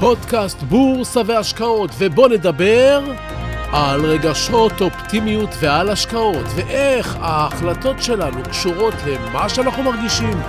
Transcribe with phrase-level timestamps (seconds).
[0.00, 3.00] פודקאסט בורסה והשקעות, ובוא נדבר
[3.72, 10.40] על רגשות אופטימיות ועל השקעות, ואיך ההחלטות שלנו קשורות למה שאנחנו מרגישים,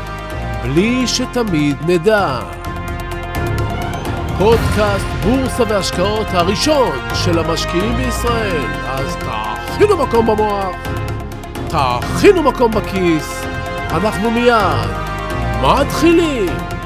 [0.64, 2.40] בלי שתמיד נדע.
[4.38, 9.18] פודקאסט בורסה והשקעות הראשון של המשקיעים בישראל, אז
[9.68, 10.76] תכינו מקום במוח,
[11.68, 13.44] תכינו מקום בכיס,
[13.92, 14.90] אנחנו מיד
[15.62, 16.79] מתחילים.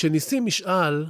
[0.00, 1.06] כשניסים משאל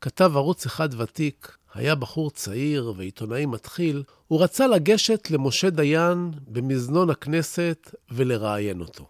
[0.00, 7.10] כתב ערוץ אחד ותיק, היה בחור צעיר ועיתונאי מתחיל, הוא רצה לגשת למשה דיין במזנון
[7.10, 9.06] הכנסת ולראיין אותו.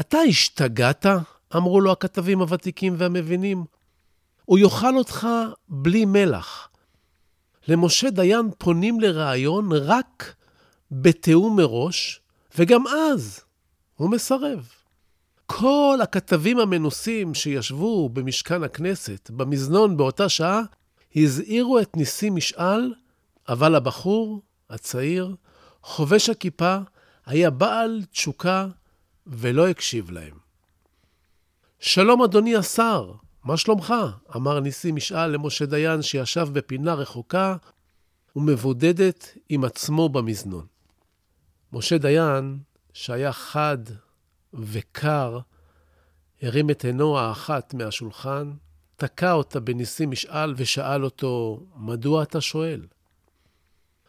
[0.00, 1.06] אתה השתגעת?
[1.56, 3.64] אמרו לו הכתבים הוותיקים והמבינים.
[4.44, 5.28] הוא יאכל אותך
[5.68, 6.68] בלי מלח.
[7.68, 10.34] למשה דיין פונים לראיון רק
[10.90, 12.20] בתיאום מראש,
[12.58, 13.40] וגם אז
[13.94, 14.68] הוא מסרב.
[15.46, 20.62] כל הכתבים המנוסים שישבו במשכן הכנסת, במזנון באותה שעה,
[21.16, 22.94] הזהירו את ניסים משאל,
[23.48, 25.34] אבל הבחור הצעיר,
[25.82, 26.78] חובש הכיפה,
[27.26, 28.66] היה בעל תשוקה
[29.26, 30.38] ולא הקשיב להם.
[31.78, 33.12] שלום, אדוני השר,
[33.44, 33.94] מה שלומך?
[34.36, 37.56] אמר ניסים משאל למשה דיין שישב בפינה רחוקה
[38.36, 40.66] ומבודדת עם עצמו במזנון.
[41.72, 42.58] משה דיין,
[42.92, 43.78] שהיה חד
[44.58, 45.38] וקר,
[46.42, 48.52] הרים את עינו האחת מהשולחן,
[48.96, 52.86] תקע אותה בניסים משאל ושאל אותו, מדוע אתה שואל?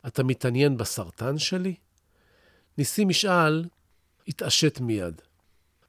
[0.08, 1.76] אתה מתעניין בסרטן שלי?
[2.78, 3.66] ניסים משאל
[4.28, 5.22] התעשת מיד.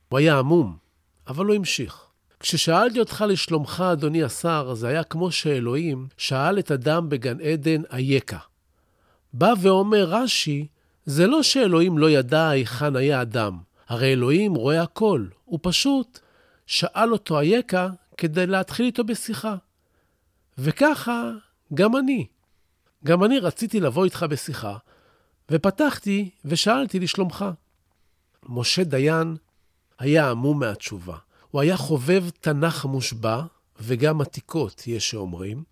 [0.09, 0.77] הוא היה עמום,
[1.27, 2.07] אבל הוא המשיך.
[2.41, 8.39] כששאלתי אותך לשלומך, אדוני השר, זה היה כמו שאלוהים שאל את אדם בגן עדן, אייכה.
[9.33, 10.67] בא ואומר רש"י,
[11.07, 16.19] זה לא שאלוהים לא ידע היכן היה אדם, הרי אלוהים רואה הכל, הוא פשוט
[16.67, 19.57] שאל אותו אייכה כדי להתחיל איתו בשיחה.
[20.59, 21.31] וככה
[21.75, 22.27] גם אני.
[23.05, 24.77] גם אני רציתי לבוא איתך בשיחה,
[25.51, 27.45] ופתחתי ושאלתי לשלומך.
[28.49, 29.37] משה דיין
[29.99, 31.17] היה עמום מהתשובה.
[31.51, 33.43] הוא היה חובב תנ"ך מושבע,
[33.81, 35.63] וגם עתיקות, יש שאומרים.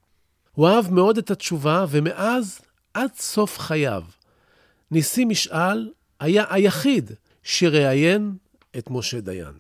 [0.53, 2.61] הוא אהב מאוד את התשובה, ומאז
[2.95, 4.03] עד סוף חייו,
[4.91, 7.11] ניסים משאל היה היחיד
[7.45, 8.37] שראיין
[8.79, 9.53] את משה דיין.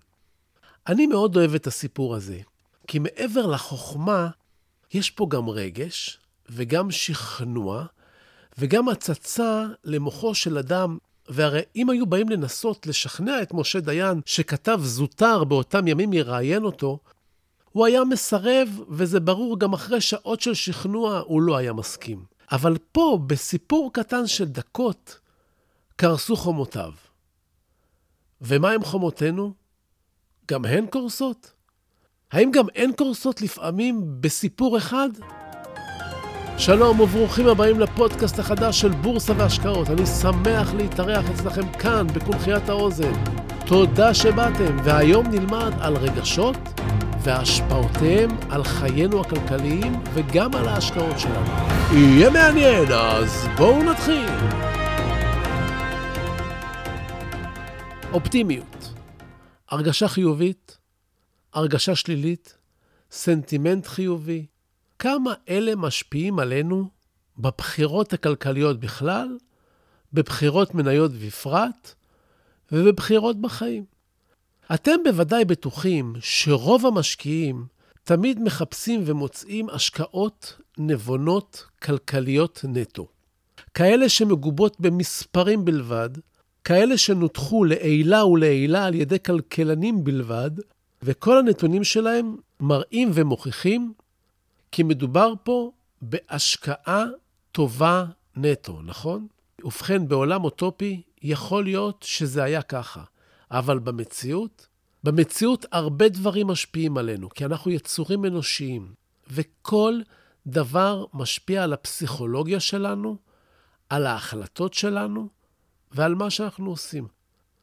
[0.87, 2.39] אני מאוד אוהב את הסיפור הזה,
[2.87, 4.28] כי מעבר לחוכמה,
[4.95, 6.19] יש פה גם רגש,
[6.50, 7.84] וגם שכנוע,
[8.59, 10.99] וגם הצצה למוחו של אדם.
[11.28, 16.99] והרי אם היו באים לנסות לשכנע את משה דיין, שכתב זוטר באותם ימים יראיין אותו,
[17.72, 22.25] הוא היה מסרב, וזה ברור, גם אחרי שעות של שכנוע הוא לא היה מסכים.
[22.53, 25.19] אבל פה, בסיפור קטן של דקות,
[25.97, 26.93] קרסו חומותיו.
[28.47, 29.53] ומה עם חומותינו?
[30.50, 31.53] גם הן קורסות?
[32.32, 35.09] האם גם הן קורסות לפעמים בסיפור אחד?
[36.59, 39.91] שלום וברוכים הבאים לפודקאסט החדש של בורסה והשקעות.
[39.91, 43.12] אני שמח להתארח אצלכם כאן, בקונחיית האוזן.
[43.66, 46.56] תודה שבאתם, והיום נלמד על רגשות
[47.21, 51.47] והשפעותיהם על חיינו הכלכליים וגם על ההשקעות שלנו.
[51.93, 54.53] יהיה מעניין, אז בואו נתחיל.
[58.15, 58.93] אופטימיות,
[59.69, 60.79] הרגשה חיובית,
[61.53, 62.57] הרגשה שלילית,
[63.11, 64.47] סנטימנט חיובי,
[64.99, 66.91] כמה אלה משפיעים עלינו
[67.39, 69.39] בבחירות הכלכליות בכלל,
[70.13, 71.95] בבחירות מניות בפרט
[72.73, 73.85] ובבחירות בחיים.
[74.75, 77.67] אתם בוודאי בטוחים שרוב המשקיעים
[78.05, 83.09] תמיד מחפשים ומוצאים השקעות נבונות כלכליות נטו.
[83.75, 86.10] כאלה שמגובות במספרים בלבד,
[86.65, 90.51] כאלה שנותחו לעילה ולעילה על ידי כלכלנים בלבד,
[91.03, 93.93] וכל הנתונים שלהם מראים ומוכיחים
[94.72, 95.71] כי מדובר פה
[96.03, 97.05] בהשקעה
[97.53, 98.05] טובה
[98.37, 99.27] נטו, נכון?
[99.65, 103.03] ובכן, בעולם אוטופי יכול להיות שזה היה ככה,
[103.51, 104.67] אבל במציאות,
[105.05, 108.95] במציאות הרבה דברים משפיעים עלינו, כי אנחנו יצורים אנושיים,
[109.31, 110.01] וכל
[110.47, 113.17] דבר משפיע על הפסיכולוגיה שלנו,
[113.89, 115.28] על ההחלטות שלנו
[115.95, 117.09] ועל מה שאנחנו עושים.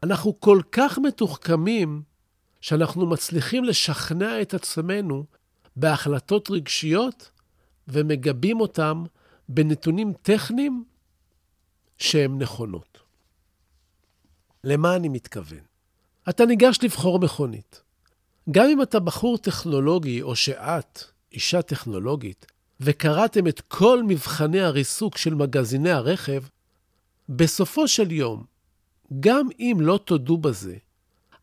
[0.04, 2.02] אנחנו כל כך מתוחכמים,
[2.62, 5.26] שאנחנו מצליחים לשכנע את עצמנו
[5.76, 7.32] בהחלטות רגשיות
[7.88, 9.04] ומגבים אותם
[9.50, 10.84] בנתונים טכניים
[11.98, 13.00] שהן נכונות.
[14.64, 15.60] למה אני מתכוון?
[16.30, 17.82] אתה ניגש לבחור מכונית.
[18.52, 22.46] גם אם אתה בחור טכנולוגי, או שאת אישה טכנולוגית,
[22.80, 26.44] וקראתם את כל מבחני הריסוק של מגזיני הרכב,
[27.30, 28.46] בסופו של יום,
[29.20, 30.78] גם אם לא תודו בזה,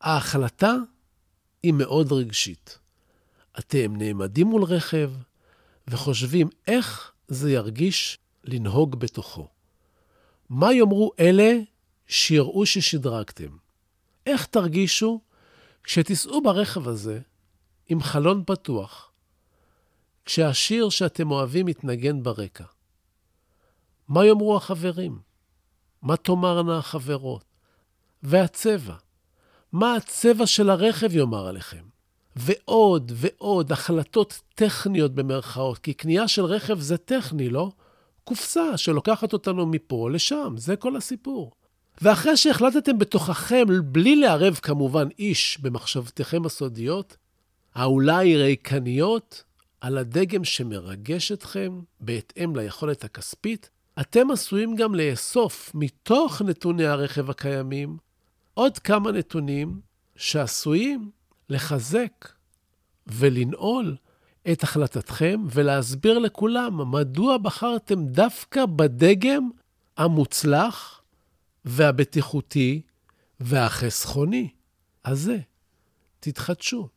[0.01, 0.75] ההחלטה
[1.63, 2.79] היא מאוד רגשית.
[3.59, 5.11] אתם נעמדים מול רכב
[5.89, 9.49] וחושבים איך זה ירגיש לנהוג בתוכו.
[10.49, 11.53] מה יאמרו אלה
[12.07, 13.57] שיראו ששדרגתם?
[14.27, 15.21] איך תרגישו
[15.85, 17.21] כשתיסעו ברכב הזה
[17.89, 19.13] עם חלון פתוח,
[20.25, 22.65] כשהשיר שאתם אוהבים מתנגן ברקע?
[24.09, 25.28] מה יאמרו החברים?
[26.03, 27.45] מה תאמרנה החברות?
[28.23, 28.95] והצבע?
[29.73, 31.85] מה הצבע של הרכב יאמר עליכם?
[32.37, 37.71] ועוד ועוד החלטות טכניות במרכאות, כי קנייה של רכב זה טכני, לא?
[38.25, 41.53] קופסה שלוקחת אותנו מפה לשם, זה כל הסיפור.
[42.03, 47.17] ואחרי שהחלטתם בתוככם, בלי לערב כמובן איש במחשבתכם הסודיות,
[47.75, 49.45] האולי ריקניות,
[49.81, 57.97] על הדגם שמרגש אתכם בהתאם ליכולת הכספית, אתם עשויים גם לאסוף מתוך נתוני הרכב הקיימים
[58.55, 59.81] עוד כמה נתונים
[60.17, 61.11] שעשויים
[61.49, 62.29] לחזק
[63.07, 63.97] ולנעול
[64.53, 69.51] את החלטתכם ולהסביר לכולם מדוע בחרתם דווקא בדגם
[69.97, 71.03] המוצלח
[71.65, 72.83] והבטיחותי
[73.41, 74.49] והחסכוני
[75.05, 75.39] הזה.
[76.21, 76.89] תתחדשו.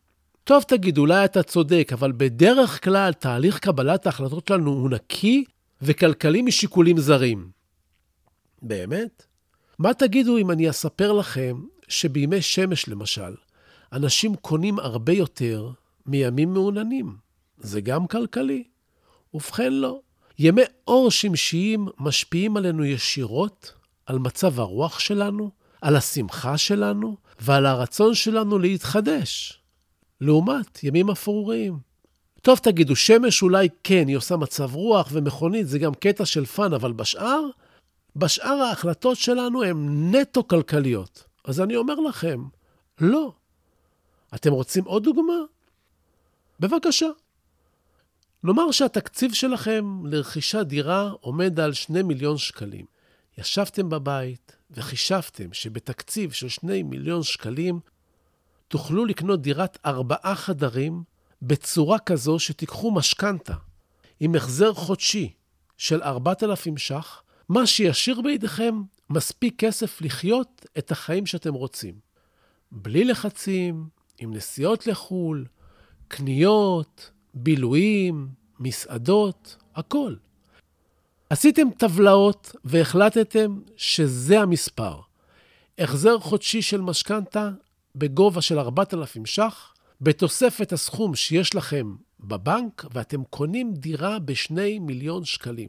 [0.44, 5.44] טוב, תגיד, אולי אתה צודק, אבל בדרך כלל תהליך קבלת ההחלטות שלנו הוא נקי
[5.82, 7.50] וכלכלי משיקולים זרים.
[8.62, 9.26] באמת?
[9.78, 13.34] מה תגידו אם אני אספר לכם שבימי שמש, למשל,
[13.92, 15.70] אנשים קונים הרבה יותר
[16.06, 17.16] מימים מעוננים?
[17.58, 18.64] זה גם כלכלי.
[19.34, 20.00] ובכן, לא.
[20.38, 23.72] ימי אור שמשיים משפיעים עלינו ישירות,
[24.06, 25.50] על מצב הרוח שלנו,
[25.80, 29.60] על השמחה שלנו ועל הרצון שלנו להתחדש.
[30.20, 31.91] לעומת ימים אפרוריים.
[32.42, 36.72] טוב, תגידו, שמש אולי כן, היא עושה מצב רוח ומכונית, זה גם קטע של fun,
[36.72, 37.44] אבל בשאר,
[38.16, 41.24] בשאר ההחלטות שלנו הן נטו כלכליות.
[41.44, 42.44] אז אני אומר לכם,
[43.00, 43.32] לא.
[44.34, 45.38] אתם רוצים עוד דוגמה?
[46.60, 47.08] בבקשה.
[48.44, 52.86] נאמר שהתקציב שלכם לרכישת דירה עומד על 2 מיליון שקלים.
[53.38, 57.80] ישבתם בבית וחישבתם שבתקציב של 2 מיליון שקלים
[58.68, 61.11] תוכלו לקנות דירת ארבעה חדרים
[61.42, 63.54] בצורה כזו שתיקחו משכנתה
[64.20, 65.32] עם החזר חודשי
[65.78, 71.94] של 4,000 ש"ח, מה שישאיר בידיכם מספיק כסף לחיות את החיים שאתם רוצים.
[72.70, 75.46] בלי לחצים, עם נסיעות לחו"ל,
[76.08, 78.28] קניות, בילויים,
[78.60, 80.14] מסעדות, הכל.
[81.30, 85.00] עשיתם טבלאות והחלטתם שזה המספר.
[85.78, 87.50] החזר חודשי של משכנתה
[87.94, 95.68] בגובה של 4,000 ש"ח, בתוספת הסכום שיש לכם בבנק, ואתם קונים דירה ב-2 מיליון שקלים.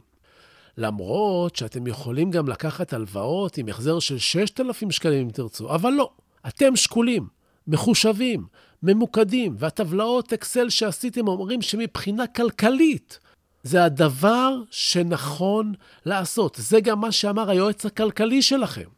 [0.78, 6.10] למרות שאתם יכולים גם לקחת הלוואות עם החזר של 6,000 שקלים אם תרצו, אבל לא.
[6.48, 7.28] אתם שקולים,
[7.66, 8.46] מחושבים,
[8.82, 13.18] ממוקדים, והטבלאות אקסל שעשיתם אומרים שמבחינה כלכלית
[13.62, 15.74] זה הדבר שנכון
[16.06, 16.56] לעשות.
[16.60, 18.88] זה גם מה שאמר היועץ הכלכלי שלכם.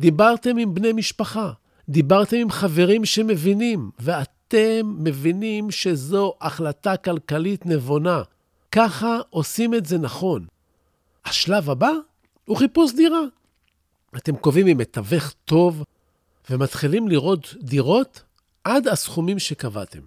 [0.00, 1.52] דיברתם עם בני משפחה,
[1.88, 4.39] דיברתם עם חברים שמבינים, ואתם
[4.84, 8.22] מבינים שזו החלטה כלכלית נבונה.
[8.72, 10.46] ככה עושים את זה נכון.
[11.24, 11.90] השלב הבא
[12.44, 13.20] הוא חיפוש דירה.
[14.16, 15.84] אתם קובעים עם מתווך טוב
[16.50, 18.22] ומתחילים לראות דירות
[18.64, 20.00] עד הסכומים שקבעתם.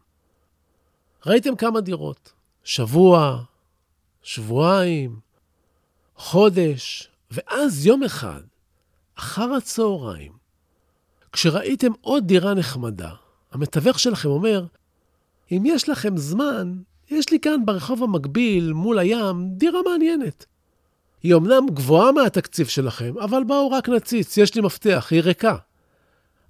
[1.25, 2.33] ראיתם כמה דירות,
[2.63, 3.43] שבוע,
[4.21, 5.19] שבועיים,
[6.15, 8.41] חודש, ואז יום אחד,
[9.15, 10.31] אחר הצהריים,
[11.31, 13.13] כשראיתם עוד דירה נחמדה,
[13.53, 14.65] המתווך שלכם אומר,
[15.51, 16.73] אם יש לכם זמן,
[17.11, 20.45] יש לי כאן ברחוב המקביל, מול הים, דירה מעניינת.
[21.23, 25.55] היא אמנם גבוהה מהתקציב שלכם, אבל בואו רק נציץ, יש לי מפתח, היא ריקה.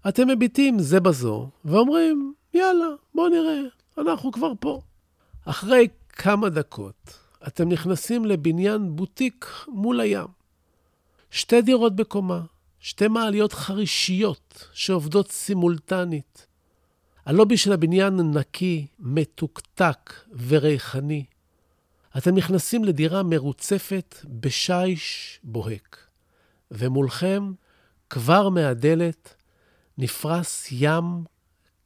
[0.08, 3.60] אתם מביטים זה בזו, ואומרים, יאללה, בואו נראה,
[3.98, 4.82] אנחנו כבר פה.
[5.46, 7.18] אחרי כמה דקות,
[7.48, 10.28] אתם נכנסים לבניין בוטיק מול הים.
[11.32, 12.42] שתי דירות בקומה,
[12.80, 16.53] שתי מעליות חרישיות שעובדות סימולטנית.
[17.26, 20.14] הלובי של הבניין נקי, מתוקתק
[20.48, 21.26] וריחני.
[22.18, 25.98] אתם נכנסים לדירה מרוצפת בשיש בוהק,
[26.72, 27.52] ומולכם,
[28.10, 29.36] כבר מהדלת,
[29.98, 31.24] נפרס ים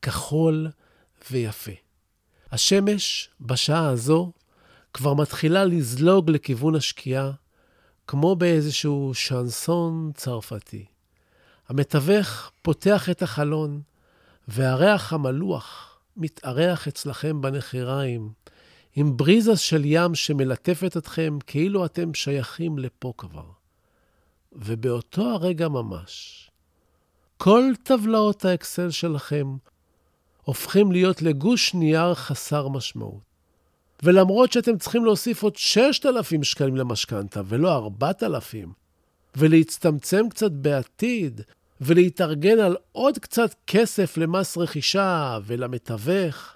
[0.02, 0.68] כחול
[1.32, 1.72] ויפה.
[2.52, 4.32] השמש בשעה הזו
[4.94, 7.32] כבר מתחילה לזלוג לכיוון השקיעה,
[8.08, 10.86] כמו באיזשהו שנסון צרפתי.
[11.70, 13.82] המתווך פותח את החלון,
[14.48, 18.32] והריח המלוח מתארח אצלכם בנחיריים,
[18.96, 23.46] עם בריזה של ים שמלטפת אתכם כאילו אתם שייכים לפה כבר.
[24.52, 26.44] ובאותו הרגע ממש,
[27.38, 29.58] כל טבלאות האקסל שלכם
[30.44, 33.28] הופכים להיות לגוש נייר חסר משמעות.
[34.04, 38.74] ולמרות שאתם צריכים להוסיף עוד 6,000 שקלים למשכנתה ולא 4,000,
[39.36, 41.42] ולהצטמצם קצת בעתיד,
[41.82, 46.56] ולהתארגן על עוד קצת כסף למס רכישה ולמתווך,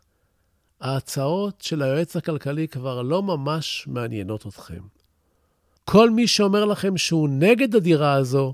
[0.82, 4.82] ההצעות של היועץ הכלכלי כבר לא ממש מעניינות אתכם.
[5.86, 8.54] כל מי שאומר לכם שהוא נגד הדירה הזו,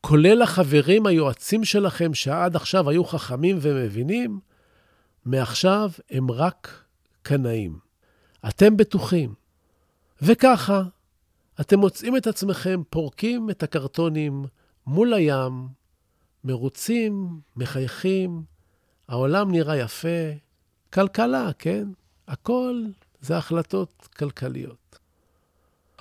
[0.00, 4.40] כולל החברים היועצים שלכם שעד עכשיו היו חכמים ומבינים,
[5.24, 6.84] מעכשיו הם רק
[7.22, 7.78] קנאים.
[8.48, 9.34] אתם בטוחים.
[10.22, 10.82] וככה,
[11.60, 14.46] אתם מוצאים את עצמכם פורקים את הקרטונים
[14.88, 15.68] מול הים,
[16.44, 18.42] מרוצים, מחייכים,
[19.08, 20.18] העולם נראה יפה.
[20.92, 21.88] כלכלה, כן?
[22.28, 22.82] הכל
[23.20, 24.98] זה החלטות כלכליות.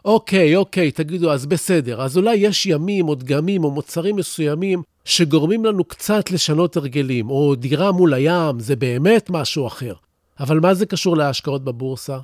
[0.05, 2.01] אוקיי, אוקיי, תגידו, אז בסדר.
[2.01, 7.55] אז אולי יש ימים או דגמים או מוצרים מסוימים שגורמים לנו קצת לשנות הרגלים, או
[7.55, 9.93] דירה מול הים, זה באמת משהו אחר.
[10.39, 12.19] אבל מה זה קשור להשקעות בבורסה?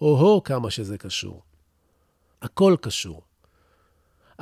[0.00, 1.42] או-הו, כמה שזה קשור.
[2.42, 3.22] הכל קשור.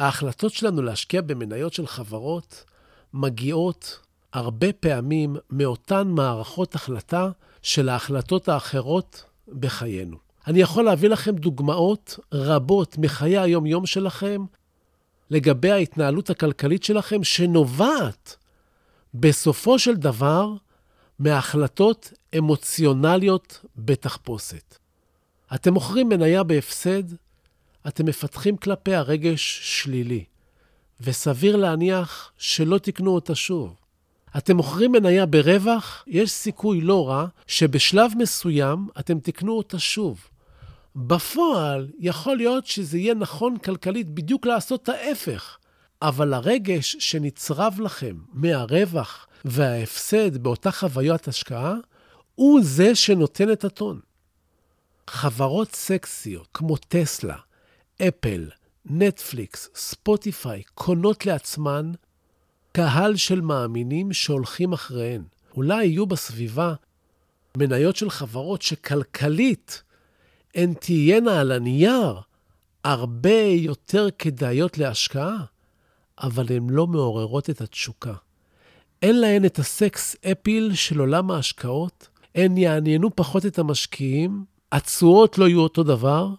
[0.01, 2.65] ההחלטות שלנו להשקיע במניות של חברות
[3.15, 3.99] מגיעות
[4.33, 7.31] הרבה פעמים מאותן מערכות החלטה
[7.63, 10.17] של ההחלטות האחרות בחיינו.
[10.47, 14.45] אני יכול להביא לכם דוגמאות רבות מחיי היום-יום שלכם
[15.31, 18.37] לגבי ההתנהלות הכלכלית שלכם, שנובעת
[19.15, 20.53] בסופו של דבר
[21.19, 24.79] מהחלטות אמוציונליות בתחפושת.
[25.55, 27.03] אתם מוכרים מניה בהפסד,
[27.89, 30.25] אתם מפתחים כלפי הרגש שלילי,
[31.01, 33.75] וסביר להניח שלא תקנו אותה שוב.
[34.37, 40.21] אתם מוכרים מניה ברווח, יש סיכוי לא רע שבשלב מסוים אתם תקנו אותה שוב.
[40.97, 45.59] בפועל, יכול להיות שזה יהיה נכון כלכלית בדיוק לעשות ההפך,
[46.03, 51.75] אבל הרגש שנצרב לכם מהרווח וההפסד באותה חוויית השקעה,
[52.35, 54.01] הוא זה שנותן את הטון.
[55.11, 57.37] חברות סקסיות כמו טסלה,
[58.09, 58.49] אפל,
[58.87, 61.93] נטפליקס, ספוטיפיי, קונות לעצמן
[62.73, 65.23] קהל של מאמינים שהולכים אחריהן.
[65.57, 66.75] אולי יהיו בסביבה
[67.57, 69.83] מניות של חברות שכלכלית
[70.55, 72.21] הן תהיינה על הנייר
[72.85, 75.45] הרבה יותר כדאיות להשקעה,
[76.23, 78.15] אבל הן לא מעוררות את התשוקה.
[79.03, 85.49] אין להן את הסקס אפיל של עולם ההשקעות, הן יעניינו פחות את המשקיעים, התשואות לא
[85.49, 86.35] יהיו אותו דבר.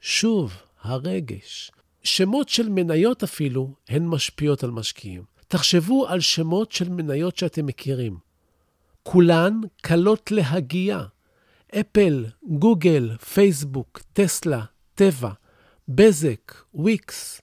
[0.00, 0.52] שוב,
[0.84, 1.70] הרגש.
[2.02, 5.22] שמות של מניות אפילו הן משפיעות על משקיעים.
[5.48, 8.16] תחשבו על שמות של מניות שאתם מכירים.
[9.02, 11.04] כולן קלות להגייה.
[11.80, 14.64] אפל, גוגל, פייסבוק, טסלה,
[14.94, 15.30] טבע,
[15.88, 17.40] בזק, וויקס.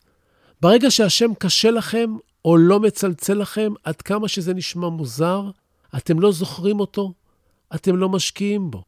[0.62, 5.50] ברגע שהשם קשה לכם או לא מצלצל לכם, עד כמה שזה נשמע מוזר,
[5.98, 7.14] אתם לא זוכרים אותו,
[7.76, 8.84] אתם לא משקיעים בו.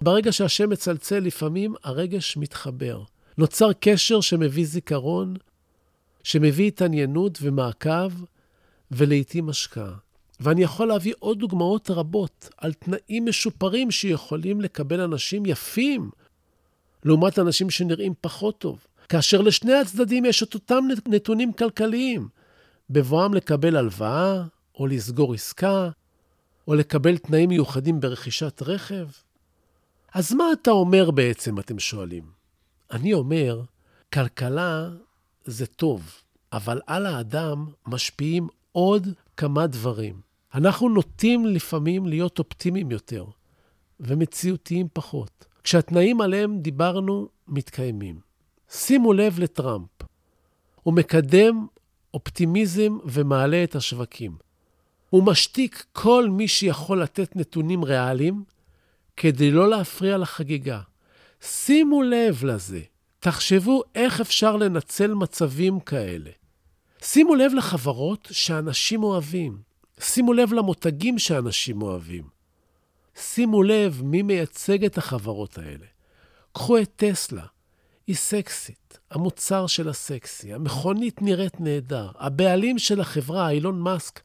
[0.00, 3.02] ברגע שהשם מצלצל, לפעמים הרגש מתחבר.
[3.38, 5.34] נוצר קשר שמביא זיכרון,
[6.22, 8.12] שמביא התעניינות ומעקב,
[8.90, 9.94] ולעיתים השקעה.
[10.40, 16.10] ואני יכול להביא עוד דוגמאות רבות על תנאים משופרים שיכולים לקבל אנשים יפים,
[17.04, 18.86] לעומת אנשים שנראים פחות טוב.
[19.08, 22.28] כאשר לשני הצדדים יש את אותם נתונים כלכליים,
[22.90, 24.42] בבואם לקבל הלוואה,
[24.74, 25.90] או לסגור עסקה,
[26.68, 29.06] או לקבל תנאים מיוחדים ברכישת רכב.
[30.14, 32.35] אז מה אתה אומר בעצם, אתם שואלים?
[32.90, 33.62] אני אומר,
[34.12, 34.88] כלכלה
[35.44, 40.20] זה טוב, אבל על האדם משפיעים עוד כמה דברים.
[40.54, 43.24] אנחנו נוטים לפעמים להיות אופטימיים יותר
[44.00, 48.20] ומציאותיים פחות, כשהתנאים עליהם דיברנו מתקיימים.
[48.70, 49.88] שימו לב לטראמפ.
[50.82, 51.66] הוא מקדם
[52.14, 54.36] אופטימיזם ומעלה את השווקים.
[55.10, 58.44] הוא משתיק כל מי שיכול לתת נתונים ריאליים
[59.16, 60.80] כדי לא להפריע לחגיגה.
[61.46, 62.80] שימו לב לזה.
[63.18, 66.30] תחשבו איך אפשר לנצל מצבים כאלה.
[67.02, 69.58] שימו לב לחברות שאנשים אוהבים.
[70.00, 72.24] שימו לב למותגים שאנשים אוהבים.
[73.16, 75.86] שימו לב מי מייצג את החברות האלה.
[76.52, 77.44] קחו את טסלה,
[78.06, 84.20] היא סקסית, המוצר של הסקסי, המכונית נראית נהדר, הבעלים של החברה, אילון מאסק,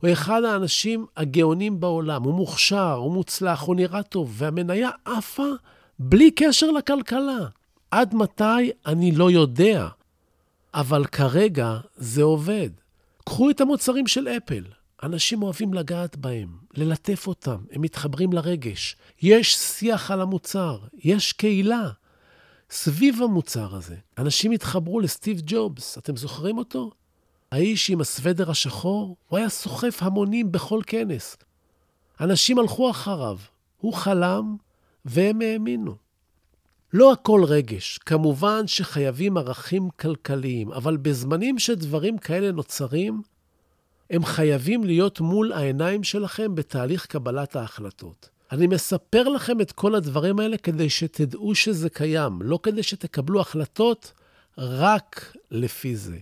[0.00, 5.48] הוא אחד האנשים הגאונים בעולם, הוא מוכשר, הוא מוצלח, הוא נראה טוב, והמניה עפה
[5.98, 7.46] בלי קשר לכלכלה.
[7.90, 8.70] עד מתי?
[8.86, 9.88] אני לא יודע.
[10.74, 12.70] אבל כרגע זה עובד.
[13.24, 14.64] קחו את המוצרים של אפל.
[15.02, 18.96] אנשים אוהבים לגעת בהם, ללטף אותם, הם מתחברים לרגש.
[19.22, 21.90] יש שיח על המוצר, יש קהילה
[22.70, 23.96] סביב המוצר הזה.
[24.18, 26.90] אנשים התחברו לסטיב ג'ובס, אתם זוכרים אותו?
[27.52, 31.36] האיש עם הסוודר השחור, הוא היה סוחף המונים בכל כנס.
[32.20, 33.38] אנשים הלכו אחריו,
[33.78, 34.56] הוא חלם
[35.04, 35.96] והם האמינו.
[36.92, 43.22] לא הכל רגש, כמובן שחייבים ערכים כלכליים, אבל בזמנים שדברים כאלה נוצרים,
[44.10, 48.28] הם חייבים להיות מול העיניים שלכם בתהליך קבלת ההחלטות.
[48.52, 54.12] אני מספר לכם את כל הדברים האלה כדי שתדעו שזה קיים, לא כדי שתקבלו החלטות
[54.58, 56.18] רק לפי זה.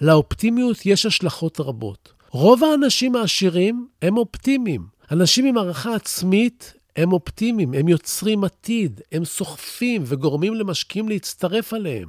[0.00, 2.12] לאופטימיות יש השלכות רבות.
[2.30, 4.86] רוב האנשים העשירים הם אופטימיים.
[5.10, 12.08] אנשים עם הערכה עצמית הם אופטימיים, הם יוצרים עתיד, הם סוחפים וגורמים למשקיעים להצטרף עליהם.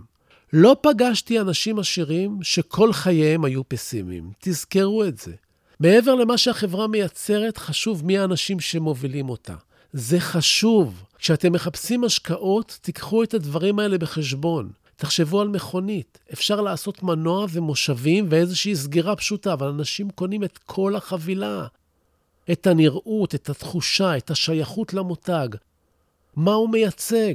[0.54, 4.32] לא פגשתי אנשים עשירים שכל חייהם היו פסימיים.
[4.40, 5.34] תזכרו את זה.
[5.80, 9.56] מעבר למה שהחברה מייצרת, חשוב מי האנשים שמובילים אותה.
[9.94, 11.04] זה חשוב.
[11.18, 14.70] כשאתם מחפשים השקעות, תיקחו את הדברים האלה בחשבון.
[14.96, 16.20] תחשבו על מכונית.
[16.34, 21.68] אפשר לעשות מנוע ומושבים ואיזושהי סגירה פשוטה, אבל אנשים קונים את כל החבילה.
[22.52, 25.48] את הנראות, את התחושה, את השייכות למותג.
[26.36, 27.34] מה הוא מייצג?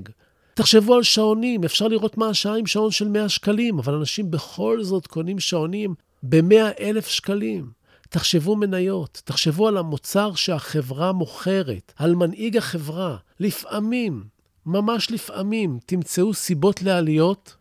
[0.54, 4.82] תחשבו על שעונים, אפשר לראות מה השעה עם שעון של 100 שקלים, אבל אנשים בכל
[4.82, 7.70] זאת קונים שעונים ב-100 אלף שקלים.
[8.08, 13.16] תחשבו מניות, תחשבו על המוצר שהחברה מוכרת, על מנהיג החברה.
[13.40, 14.24] לפעמים,
[14.66, 17.56] ממש לפעמים, תמצאו סיבות לעליות,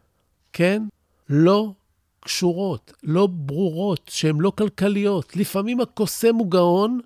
[0.53, 0.83] כן?
[1.29, 1.71] לא
[2.19, 5.35] קשורות, לא ברורות, שהן לא כלכליות.
[5.35, 6.99] לפעמים הקוסם הוא גאון,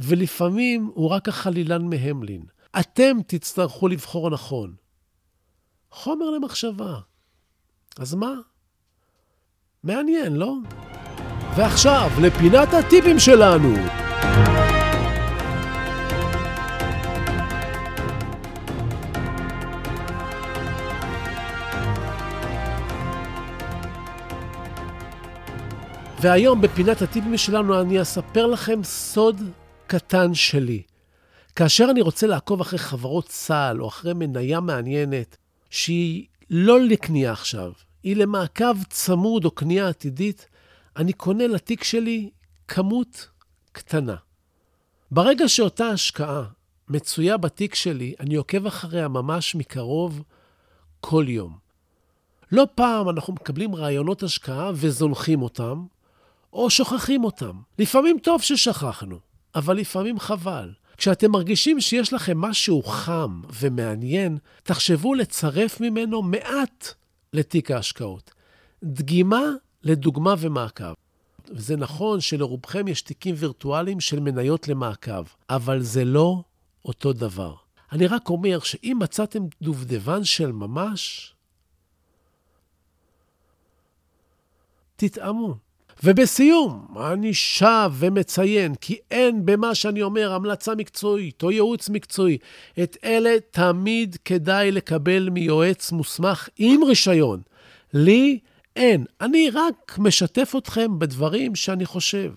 [0.00, 2.42] ולפעמים הוא רק החלילן מהמלין.
[2.80, 4.74] אתם תצטרכו לבחור נכון.
[5.90, 6.98] חומר למחשבה.
[7.98, 8.34] אז מה?
[9.82, 10.54] מעניין, לא?
[11.56, 13.74] ועכשיו, לפינת הטיפים שלנו.
[26.20, 29.40] והיום בפינת הטיפים שלנו אני אספר לכם סוד
[29.90, 30.82] קטן שלי.
[31.56, 35.36] כאשר אני רוצה לעקוב אחרי חברות צה"ל או אחרי מניה מעניינת,
[35.70, 37.72] שהיא לא לקנייה עכשיו,
[38.02, 40.46] היא למעקב צמוד או קנייה עתידית,
[40.96, 42.30] אני קונה לתיק שלי
[42.68, 43.28] כמות
[43.72, 44.16] קטנה.
[45.10, 46.44] ברגע שאותה השקעה
[46.88, 50.22] מצויה בתיק שלי, אני עוקב אחריה ממש מקרוב
[51.00, 51.58] כל יום.
[52.52, 55.84] לא פעם אנחנו מקבלים רעיונות השקעה וזונחים אותם,
[56.52, 57.60] או שוכחים אותם.
[57.78, 60.72] לפעמים טוב ששכחנו, אבל לפעמים חבל.
[60.96, 66.94] כשאתם מרגישים שיש לכם משהו חם ומעניין, תחשבו לצרף ממנו מעט
[67.32, 68.30] לתיק ההשקעות.
[68.84, 69.40] דגימה
[69.82, 70.92] לדוגמה ומעקב.
[71.48, 76.42] וזה נכון שלרובכם יש תיקים וירטואליים של מניות למעקב, אבל זה לא
[76.84, 77.54] אותו דבר.
[77.92, 81.32] אני רק אומר שאם מצאתם דובדבן של ממש,
[84.96, 85.69] תטעמו.
[86.04, 92.38] ובסיום, אני שב ומציין כי אין במה שאני אומר המלצה מקצועית או ייעוץ מקצועי.
[92.82, 97.40] את אלה תמיד כדאי לקבל מיועץ מוסמך עם רישיון.
[97.94, 98.38] לי
[98.76, 99.04] אין.
[99.20, 102.32] אני רק משתף אתכם בדברים שאני חושב.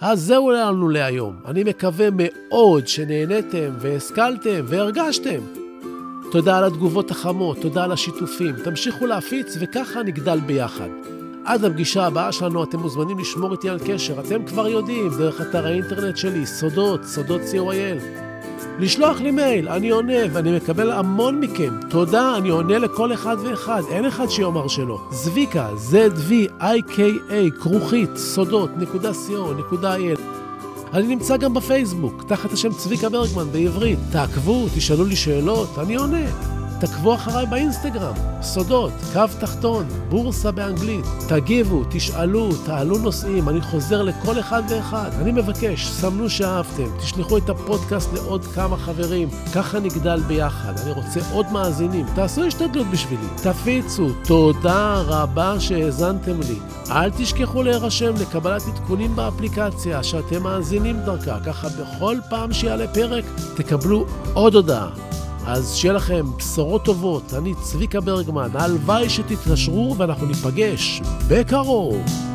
[0.00, 1.36] אז זהו לנו להיום.
[1.46, 5.40] אני מקווה מאוד שנהניתם והשכלתם והרגשתם.
[6.32, 8.54] תודה על התגובות החמות, תודה על השיתופים.
[8.64, 11.11] תמשיכו להפיץ וככה נגדל ביחד.
[11.44, 14.20] עד לפגישה הבאה שלנו אתם מוזמנים לשמור איתי על קשר.
[14.20, 18.22] אתם כבר יודעים, דרך אתר האינטרנט שלי, סודות, סודות co.il.
[18.78, 21.74] לשלוח לי מייל, אני עונה, ואני מקבל המון מכם.
[21.90, 25.00] תודה, אני עונה לכל אחד ואחד, אין אחד שיאמר שלא.
[25.10, 30.20] זביקה, Z-V-I-K-A, כרוכית, סודות, נקודה co, נקודה il.
[30.92, 33.98] אני נמצא גם בפייסבוק, תחת השם צביקה ברגמן בעברית.
[34.12, 36.61] תעקבו, תשאלו לי שאלות, אני עונה.
[36.82, 41.04] תעקבו אחריי באינסטגרם, סודות, קו תחתון, בורסה באנגלית.
[41.28, 45.10] תגיבו, תשאלו, תעלו נושאים, אני חוזר לכל אחד ואחד.
[45.20, 50.72] אני מבקש, סמנו שאהבתם, תשלחו את הפודקאסט לעוד כמה חברים, ככה נגדל ביחד.
[50.78, 56.58] אני רוצה עוד מאזינים, תעשו השתדלות בשבילי, תפיצו, תודה רבה שהאזנתם לי.
[56.90, 63.24] אל תשכחו להירשם לקבלת עדכונים באפליקציה שאתם מאזינים דרכה, ככה בכל פעם שיעלה פרק
[63.56, 65.11] תקבלו עוד הודעה.
[65.46, 67.34] אז שיהיה לכם בשורות טובות.
[67.34, 72.31] אני צביקה ברגמן, הלוואי שתתקשרו ואנחנו ניפגש בקרוב.